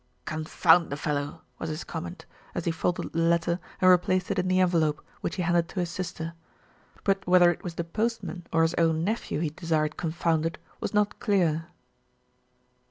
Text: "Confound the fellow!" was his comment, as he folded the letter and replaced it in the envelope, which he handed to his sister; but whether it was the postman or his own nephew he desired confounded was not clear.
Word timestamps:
"Confound 0.25 0.89
the 0.89 0.97
fellow!" 0.97 1.43
was 1.59 1.69
his 1.69 1.83
comment, 1.83 2.25
as 2.55 2.65
he 2.65 2.71
folded 2.71 3.13
the 3.13 3.19
letter 3.19 3.59
and 3.79 3.91
replaced 3.91 4.31
it 4.31 4.39
in 4.39 4.47
the 4.47 4.59
envelope, 4.59 5.05
which 5.19 5.35
he 5.35 5.43
handed 5.43 5.69
to 5.69 5.79
his 5.79 5.91
sister; 5.91 6.33
but 7.03 7.27
whether 7.27 7.51
it 7.51 7.63
was 7.63 7.75
the 7.75 7.83
postman 7.83 8.47
or 8.51 8.63
his 8.63 8.73
own 8.79 9.03
nephew 9.03 9.41
he 9.41 9.51
desired 9.51 9.97
confounded 9.97 10.57
was 10.79 10.91
not 10.91 11.19
clear. 11.19 11.67